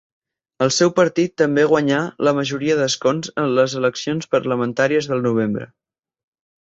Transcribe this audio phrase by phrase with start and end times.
[0.65, 5.69] El seu partit també guanyà la majoria d'escons en les eleccions parlamentàries del novembre.